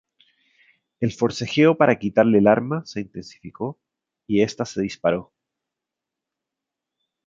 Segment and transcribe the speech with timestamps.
[0.99, 3.79] El forcejeo para quitarle el arma se intensificó
[4.25, 5.31] y esta se disparó.